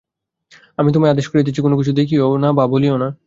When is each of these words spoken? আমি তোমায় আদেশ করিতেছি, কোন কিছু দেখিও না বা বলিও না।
আমি 0.77 0.89
তোমায় 0.93 1.11
আদেশ 1.11 1.25
করিতেছি, 1.27 1.59
কোন 1.61 1.73
কিছু 1.77 1.93
দেখিও 1.93 2.27
না 2.37 2.49
বা 2.53 2.63
বলিও 2.67 2.95
না। 2.97 3.07